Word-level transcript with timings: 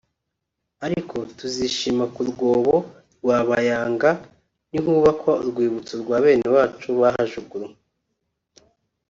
ariko 0.85 1.15
tuzishima 1.37 2.03
ku 2.15 2.21
rwobo 2.29 2.75
rwa 3.21 3.37
Bayanga 3.49 4.09
nihubakwa 4.69 5.31
urwibutso 5.41 5.93
rwa 6.01 6.17
bene 6.23 6.47
wacu 6.55 6.87
bahajugunywe 6.99 7.75